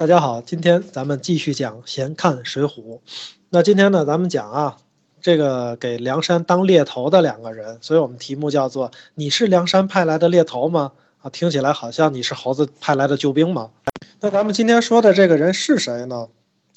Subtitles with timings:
[0.00, 3.00] 大家好，今天咱们继续讲闲看水浒。
[3.50, 4.78] 那今天呢，咱们讲啊，
[5.20, 13.72] 这个给梁山当猎头的两个人，所以我们题目叫做“你是梁山派来的猎头吗？”啊，听起来好像你是猴子派来的救兵吗？
[14.20, 16.28] 那咱们今天说的这个人是谁呢？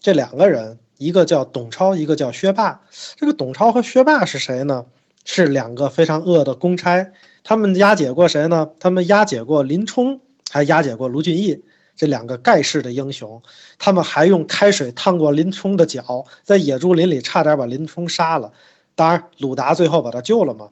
[0.02, 2.82] 这两个人，一个叫董超，一个叫薛霸。
[3.16, 4.84] 这个董超和薛霸是谁呢？
[5.24, 7.10] 是两个非常恶的公差。
[7.42, 8.72] 他们押解过谁呢？
[8.82, 10.20] 他们押解过林冲，
[10.52, 11.64] 还押解过卢俊义。
[11.96, 13.42] 这两个盖世的英雄，
[13.78, 18.52] 他们还用开水烫过林冲的脚，在野猪林里差点把林冲杀了。
[18.96, 20.70] 当然，鲁达最后把他救了嘛。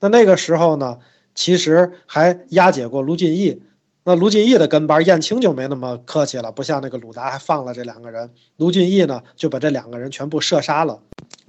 [0.00, 0.98] 那那个时候呢，
[1.34, 3.62] 其实还押解过卢俊义。
[4.04, 8.30] 那卢俊义的跟班燕青就没那么客气了，不像那个鲁达还放了这两个人。
[8.58, 11.00] 卢俊义呢，就把这两个人全部射杀了。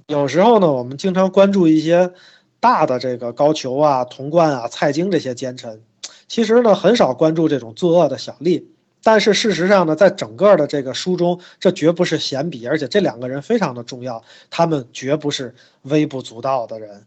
[0.06, 2.12] 有时候呢，我们经常关注一些
[2.58, 5.82] 大的这个高俅啊、童贯啊、蔡京这些奸臣，
[6.26, 8.64] 其实呢，很少关注这种作恶的小吏。
[9.06, 17.06] 但是事实上呢，在整个的这个书中，这绝不是闲笔，而且这两个人非常的重要，他们绝不是微不足道的人。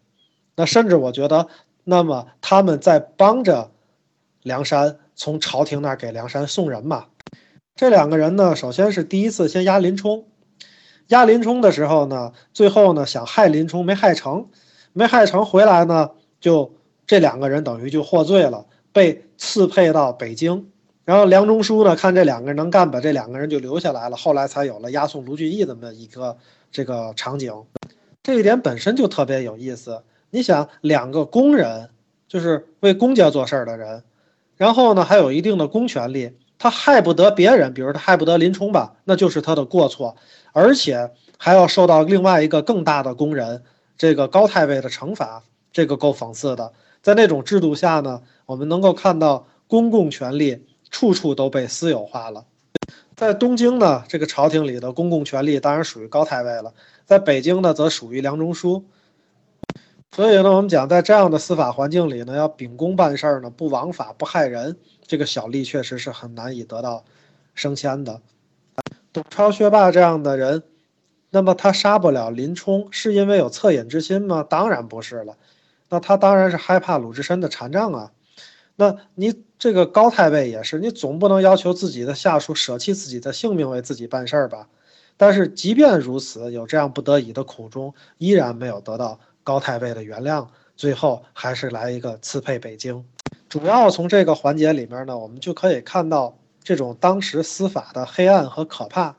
[0.55, 1.47] 那甚至我觉得，
[1.83, 3.71] 那么他们在帮着
[4.43, 7.07] 梁山从朝廷那儿给梁山送人嘛。
[7.75, 10.25] 这两个人呢，首先是第一次先押林冲，
[11.07, 14.47] 押林冲的时候呢，最后呢想害林冲没害成，
[14.93, 16.73] 没害成回来呢，就
[17.05, 20.69] 这两个人等于就获罪了，被赐配到北京。
[21.09, 24.15] 然后梁中书呢，看这两个人能干，把这两个人就留下来了。
[24.15, 26.37] 后来才有了押送卢俊义这么一个
[26.71, 27.51] 这个场景，
[28.21, 30.03] 这一点本身就特别有意思。
[30.29, 31.89] 你想，两个工人，
[32.27, 34.03] 就是为公家做事儿的人，
[34.55, 40.15] 然后呢还有一定的公权力，他害不得别人，比如他害不得林冲吧，那就是他的过错，
[40.53, 43.63] 而且还要受到另外一个更大的工人
[43.97, 46.71] 这个高太尉的惩罚，这个够讽刺的。
[47.01, 50.67] 在那种制度下呢，我们能够看到公共权力。
[50.91, 52.45] 处处都被私有化了，
[53.15, 56.73] 在东京呢，这个朝廷里的公共权力当然属于高太尉了；
[57.05, 58.85] 在北京呢，则属于梁中书。
[60.15, 64.75] 所以呢，我们讲在这样的司法环境里呢，要秉公办事儿呢，不枉法不害人，
[65.05, 67.03] 这个小吏确实是很难以得到
[67.53, 68.19] 升迁的。
[69.13, 70.63] 董超、薛霸这样的人，
[71.29, 74.43] 那么他杀不了林冲，是因为有恻隐之心吗？
[74.43, 75.37] 当然不是了，
[75.89, 78.11] 那他当然是害怕鲁智深的禅杖啊。
[78.79, 84.69] 那你这个高太尉也是，你总不能要求自己的下属舍弃自己的性命为自己办事儿吧？
[85.17, 90.47] 但是即便如此，有这样不得已的苦衷，依然没有得到高太尉的原谅，
[90.77, 93.03] 最后还是来一个赐配北京。
[93.49, 99.13] 主要从这个环节里面呢，我们就可以看到这种当时司法的黑暗和可怕。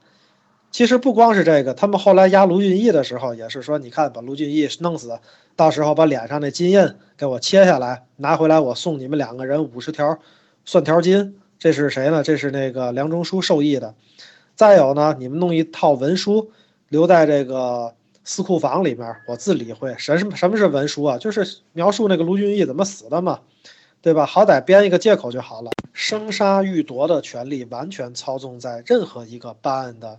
[0.71, 5.19] 其实不光是这个，他们后来押卢俊义的时候，也是说，你看把卢俊义弄死，
[5.57, 10.19] 到时候把脸上那金印给我切下来，拿回来，我送你们两个人五十条
[10.65, 11.37] 蒜条金。
[11.59, 12.23] 这是谁呢？
[12.23, 13.95] 这是那个梁中书授意的。
[14.55, 16.53] 再有呢，你们弄一套文书
[16.89, 17.93] 留在这个
[18.25, 19.95] 司库房里面，我自理会。
[19.99, 21.19] 什什什么是文书啊？
[21.19, 23.41] 就是描述那个卢俊义怎么死的嘛，
[24.01, 24.25] 对吧？
[24.25, 25.71] 好歹编一个借口就好了。
[25.93, 30.19] 生杀予夺的权利完全操纵在任何一个办案的。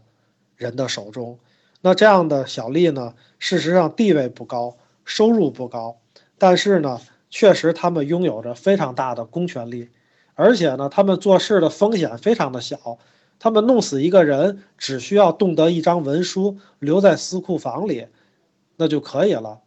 [0.61, 1.39] 人的手中，
[1.81, 3.15] 那这样的小吏呢？
[3.39, 5.97] 事实上地位不高，收入不高，
[6.37, 7.01] 但是呢，
[7.31, 9.89] 确实他们拥有着非常大的公权力，
[10.35, 12.99] 而且呢，他们做事的风险非常的小，
[13.39, 18.05] 他们弄死一个人只需要动得一张文书留在私库房里，
[18.77, 19.59] 那就可以了。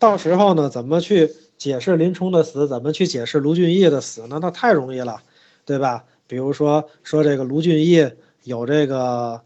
[0.00, 2.66] 到时候呢，怎么去解释林冲的死？
[2.66, 4.40] 怎么去解释卢俊义的死呢？
[4.42, 5.22] 那太容易了，
[5.64, 6.04] 对吧？
[6.26, 8.10] 比如说说这个卢俊义
[8.42, 9.40] 有这个。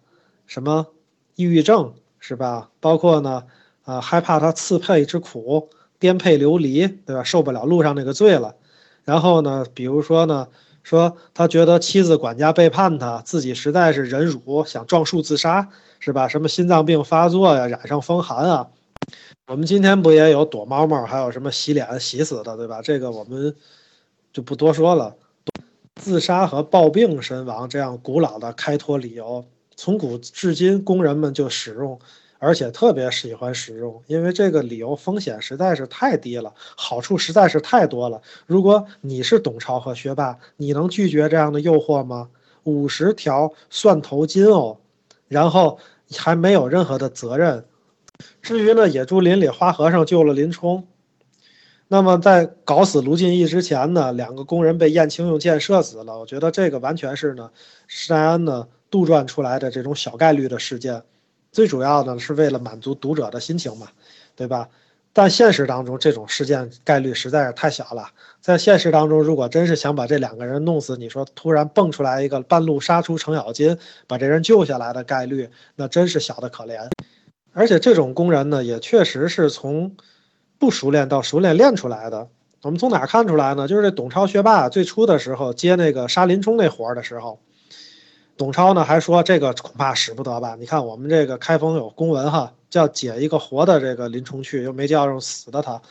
[0.50, 0.88] 什么
[1.36, 2.70] 抑郁症是吧？
[2.80, 3.44] 包括呢，
[3.84, 5.68] 啊，害怕他赐配之苦，
[6.00, 7.22] 颠沛流离，对吧？
[7.22, 8.56] 受不了路上那个罪了。
[9.04, 10.48] 然后呢，比如说呢，
[10.82, 15.68] 说他觉得妻子管家背叛他，自己实在是忍辱，想撞树自杀，
[16.00, 16.26] 是吧？
[16.26, 18.66] 什么心脏病发作呀，染上风寒啊？
[19.46, 22.82] 我们今天不也有躲猫猫，还有什么洗脸洗死的，对吧？
[22.82, 23.54] 这个我们
[24.32, 25.14] 就不多说了。
[25.94, 29.44] 自杀和暴病身亡这样古老的开脱理由。
[29.82, 31.98] 从古至今，工人们就使用，
[32.38, 38.20] 而且特别喜欢使用，因为这个理由风险实在是太低了，好处实在是太多了。
[38.44, 42.28] 如果你是董超和薛霸，你能拒绝这样的诱惑吗？
[42.64, 44.76] 五十条蒜头金哦，
[45.28, 45.78] 然后
[46.14, 47.64] 还没有任何的责任。
[48.42, 50.86] 至于呢，野猪林里花和尚救了林冲，
[51.88, 56.18] 那么在搞死卢俊义之前呢，两个工人被燕青用箭射死了。
[56.18, 57.50] 我觉得这个完全是呢，
[57.86, 58.68] 施耐庵呢。
[58.90, 61.02] 杜撰出来的这种小概率的事件，
[61.52, 63.88] 最主要的是为了满足读者的心情嘛，
[64.34, 64.68] 对吧？
[65.12, 68.08] 但现实当中这种事件概率实在是太小了。
[68.40, 73.76] 在现实当中，如果真是想把这两个人弄死，你说突然蹦出来一个半路杀出程咬金，
[74.06, 76.88] 把这人救下来的概率，那真是小的可怜。
[77.52, 79.96] 而且这种工人呢，也确实是从
[80.58, 82.28] 不熟练到熟练练出来的。
[82.62, 83.66] 我们从哪看出来呢？
[83.66, 87.40] 就是这董超学霸最初的时候接那个杀林冲那活儿的时候，
[88.40, 90.56] 董超呢还说这个恐怕使不得吧？
[90.58, 92.54] 你看我们这个开封有公文哈。
[92.70, 95.82] 叫解一个活的这个林冲去，又没叫上死的他，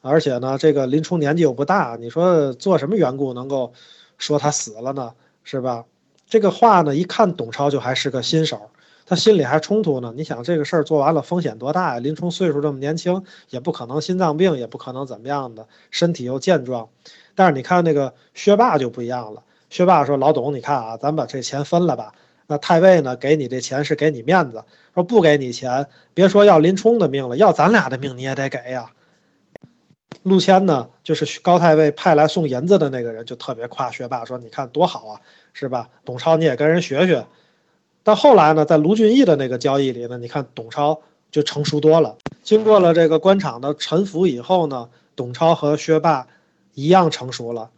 [0.00, 3.72] 而且呢，这个林冲年纪又不大，你说做什么缘故能够
[4.18, 5.12] 说他死了呢？
[5.42, 5.84] 是吧？
[6.28, 8.70] 这个话呢，一看董超就还是个新手，
[9.04, 10.14] 他心里还冲突呢。
[10.16, 11.98] 你想这个事儿做完了风险多大呀？
[11.98, 16.88] 林冲岁数这么年轻，也不可能心脏病，也不可能怎么样的，身体又健壮。
[17.34, 19.42] 但是你看那个薛霸就不一样了，
[19.72, 22.12] 薛霸说：“老董，你看啊，咱把这钱分了吧。”
[22.46, 23.16] 那太尉呢？
[23.16, 28.90] 给你这钱是给你面子，说不给你钱，别说要林冲的命了，要咱俩的命你也得给呀。
[30.24, 35.20] 陆谦呢，就是高太尉派来送银子的那个人，就特别夸薛霸，说你看多好啊，
[35.54, 35.88] 是吧？
[36.04, 37.24] 董超你也跟人学学。
[38.02, 42.18] 但后来呢，在卢俊义的那个交易里呢，你看董超就成熟多了。
[42.42, 46.26] 经过了这个官场的沉浮以后呢，董超和薛霸
[46.74, 47.70] 一样成熟了。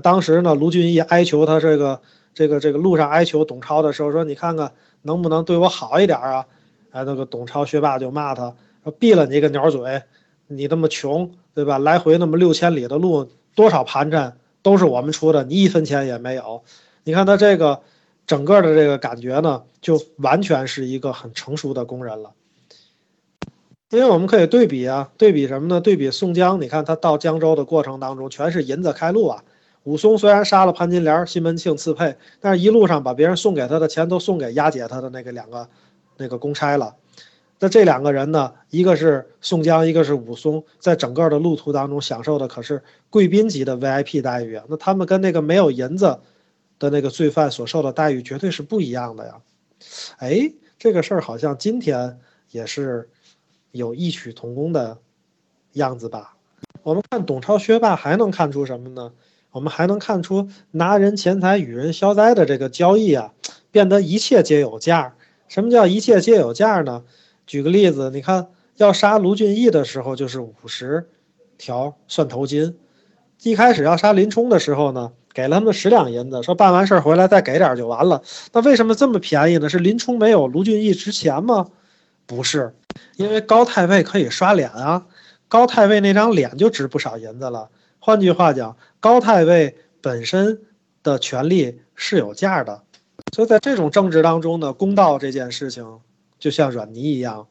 [0.00, 2.00] 当时呢，卢俊义哀求他这个。
[2.36, 6.44] 这个这个路上哀求董超的时候说：“你看看能不能对我好一点啊？”
[6.90, 8.52] 哎，那个董超学霸就骂他
[8.82, 10.02] 说：“闭了你个鸟嘴！
[10.48, 11.78] 你那么穷，对吧？
[11.78, 16.64] 来回那么六千里的路，多少盘缠都是我们出的，你一分钱也没有。
[17.04, 17.82] 你看他这个
[18.26, 22.32] 整个的这个感觉呢，就完全是一个很成熟的工人了。
[23.90, 25.80] 因为我们可以对比啊，对比什么呢？
[25.80, 29.44] 对比宋江，你看他到江州的过程当中，全是银子开路啊。”
[29.84, 35.68] 武松虽然杀了潘金莲、西门庆刺配，但是一路上把别人送给他的钱都送给押解他的那个两个
[36.16, 36.96] 那个公差了。
[37.60, 44.64] 那这两个人呢，一个是宋江，一个是武松，在整个的路途当中享受的可是贵宾级的 VIP 待遇啊。
[44.68, 46.18] 那他们跟那个没有银子
[46.78, 49.40] 的那个罪犯所受的待遇绝对是不一样的呀。
[50.18, 52.18] 哎，这个事儿好像今天
[52.50, 53.08] 也是
[53.70, 54.98] 有异曲同工的
[55.74, 56.36] 样子吧？
[56.82, 59.12] 我们看董超、薛霸还能看出什么呢？
[59.54, 63.32] 我们还能看出拿人钱财与人消灾的这个交易啊，
[63.70, 65.14] 变得一切皆有价。
[65.46, 67.04] 什么叫一切皆有价呢？
[67.46, 68.48] 举个例子，你看
[68.78, 71.08] 要杀卢俊义的时候就是五十
[71.56, 72.76] 条蒜头金，
[73.44, 78.24] 一开始要杀林冲的时候呢，给了他们十两银子，说办完事儿回来再给点就完了。
[78.52, 79.68] 那为什么这么便宜呢？
[79.68, 81.68] 是林冲没有卢俊义值钱吗？
[82.26, 82.74] 不是，
[83.14, 85.06] 因为高太尉可以刷脸啊，
[85.46, 87.68] 高太尉那张脸就值不少银子了。
[88.06, 90.60] 换句话讲，高太尉本身
[91.02, 92.82] 的权力是有价的，
[93.34, 96.00] 所以在这种政治当中呢，公道这件事情
[96.38, 97.48] 就像软泥一样，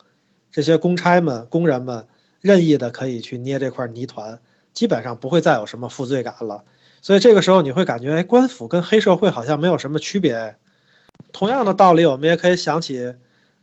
[0.52, 2.06] 这些公差们、工人们
[2.40, 4.40] 任意的可以去捏这块泥团，
[4.74, 6.64] 基本上不会再有什么负罪感了。
[7.02, 10.56] 所以这个时候你会感觉，哎，官府跟黑社会好像没有什么区别。
[11.32, 13.16] 同样的道理，我们也可以想起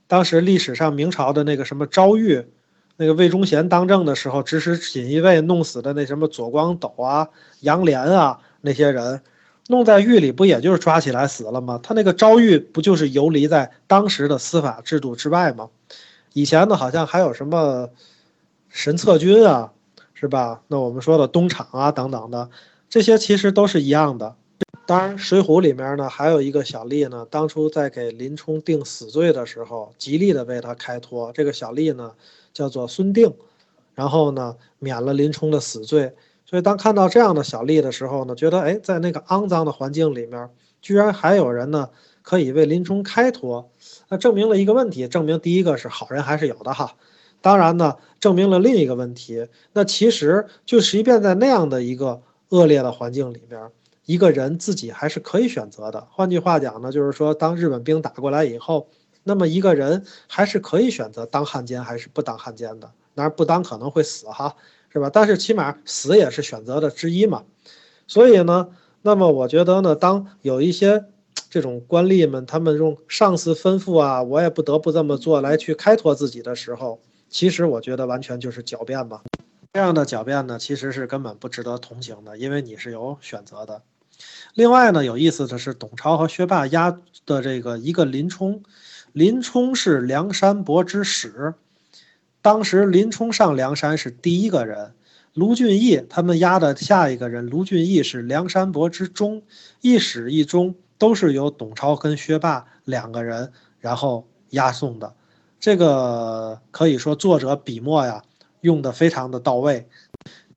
[0.08, 2.44] 当时历史上明朝的那个什么昭裕。
[3.00, 7.26] 那个魏忠贤当政的时候，指使锦衣卫弄死的那什么左光斗啊、
[7.60, 9.22] 杨涟啊那些人，
[9.68, 11.80] 弄在狱里不也就是抓起来死了吗？
[11.82, 15.70] 他那个招狱不就是游离在当时的司法制度之外吗？
[16.34, 17.88] 以前呢，好像还有什么
[18.68, 19.72] 神策军啊，
[20.12, 20.60] 是吧？
[20.68, 22.50] 那我们说的东厂啊等等的，
[22.90, 24.36] 这些其实都是一样的。
[24.84, 31.32] 当然，《水浒》里面呢还有一个小吏呢，当初在给林冲定死罪的时候，极力的为他开脱。
[31.32, 32.12] 这个小吏呢。
[32.52, 33.34] 叫做孙定，
[33.94, 36.12] 然后呢免了林冲的死罪。
[36.44, 40.50] 所以当看到这样的小吏的时候呢，觉得哎，在那个肮脏的环境里面，
[40.82, 41.88] 居然还有人呢
[42.22, 43.70] 可以为林冲开脱，
[44.08, 46.96] 那证明了一个问题，证明第一个是好人还是有的哈。
[47.40, 53.70] 当然呢，证明了另一个问题，那其实就即便在那样的一个恶劣的环境里边，
[54.06, 56.08] 一个人自己还是可以选择的。
[56.10, 58.88] 换句话讲呢，就是说当日本兵打过来以后。
[59.22, 64.56] 那么一个人还是可以选择当汉奸还是不当汉奸的，当然不当可能会死哈，
[64.92, 65.10] 是吧？
[65.12, 67.44] 但是起码死也是选择的之一嘛。
[68.06, 68.68] 所以呢，
[69.02, 71.04] 那么我觉得呢，当有一些
[71.48, 79.22] 这种官吏们，他们用上司吩咐啊，我也不得不这么做来去开脱自己的时候，其实我觉得完全就是狡辩吧。
[79.72, 83.82] 这样的狡辩呢，其实是根本不值得同情的，因为你是有选择的。
[84.54, 88.62] 另外呢，有意思的是，董超和薛霸押的这个一个林冲。
[89.12, 91.54] 林冲是梁山伯之始，
[92.40, 94.92] 当时林冲上梁山是第一个人。
[95.34, 99.42] 卢俊义他们押的下一个人，卢俊义是梁山伯之中，
[99.80, 105.14] 一始一终都是由董超跟薛霸两个人然后押送的。
[105.58, 108.22] 这个可以说作者笔墨呀，
[108.60, 109.88] 用的非常的到位。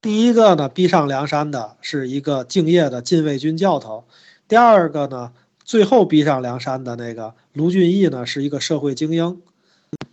[0.01, 4.05] 第一个呢，逼上梁山的是一个敬业的禁卫军教头；
[4.47, 5.31] 第二个呢，
[5.63, 9.41] 最后逼上梁山的那个卢俊义呢，是一个社会精英。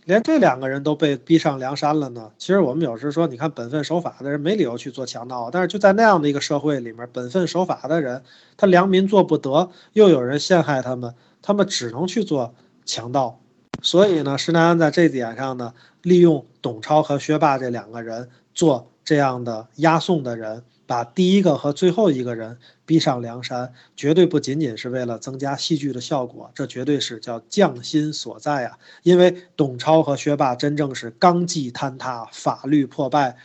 [0.05, 2.31] 连这两个人都被逼上梁山了呢。
[2.37, 8.23] 其实我们有时说，你看本分守法的人没理由去做强盗，但是就在那样的一个社会里面，本分守法的人，
[8.57, 12.53] 他良民做不得，又有人陷害他们，他们只能去做
[12.85, 13.39] 强盗。
[13.81, 28.77] 所以呢，施耐庵在这点上呢，利用董超和薛霸这两个人做这样的押送的人，把第一个和最后一个人逼上梁山，绝对不仅仅是为了增加戏剧的效果，这绝对是叫匠心所在啊！
[29.03, 33.35] 因为董超和薛霸真正是纲纪坍塌、法律破败、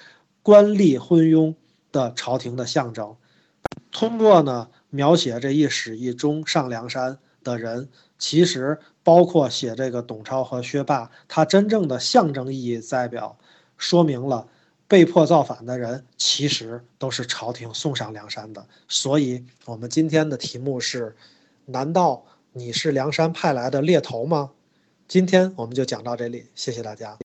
[0.40, 1.52] 官吏昏庸
[1.90, 3.16] 的朝廷的象征。
[3.90, 7.88] 通过呢描写这一始一终上梁山的人。
[8.18, 13.36] 其实包括写这个董超和薛霸，他真正的象征意义代表，
[13.76, 14.46] 说明了
[14.88, 18.66] 被迫造反的人其实都是朝廷送上梁山的。
[18.88, 21.14] 所以，我们今天的题目是：
[21.66, 24.50] 难道你是梁山派来的猎头吗？
[25.08, 27.14] 今天我们就讲到这里，谢谢大家。